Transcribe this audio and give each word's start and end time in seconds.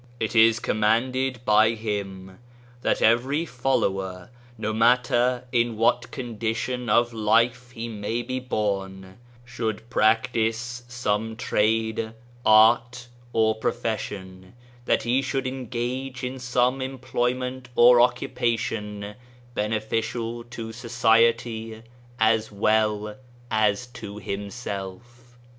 It 0.19 0.35
is 0.35 0.59
commanded 0.59 1.45
by 1.45 1.75
him 1.75 2.39
that 2.81 3.03
every 3.03 3.45
follower, 3.45 4.31
no 4.57 4.73
matter 4.73 5.45
in 5.51 5.77
what 5.77 6.09
condition 6.09 6.89
of 6.89 7.13
life 7.13 7.69
he 7.69 7.87
may 7.87 8.23
be 8.23 8.39
born, 8.39 9.19
should 9.45 9.87
practice 9.91 10.81
some 10.87 11.35
trade, 11.35 12.15
art 12.43 13.09
or 13.31 13.53
profession; 13.53 14.53
that 14.85 15.03
he 15.03 15.21
should 15.21 15.45
engage 15.45 16.23
in 16.23 16.39
some 16.39 16.81
em 16.81 16.97
ployment 16.97 17.67
or 17.75 18.01
occupation 18.01 19.13
beneficial 19.53 20.43
to 20.45 20.71
society 20.73 21.83
as 22.19 22.51
well 22.51 23.17
as 23.51 23.85
to 23.85 24.17
himself. 24.17 25.37